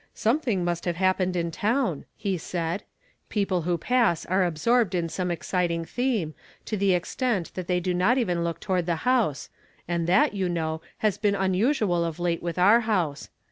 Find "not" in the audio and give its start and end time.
7.93-8.17